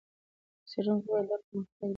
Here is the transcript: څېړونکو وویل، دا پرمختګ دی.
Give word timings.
څېړونکو 0.69 1.07
وویل، 1.09 1.25
دا 1.29 1.37
پرمختګ 1.45 1.79
دی. 1.89 1.89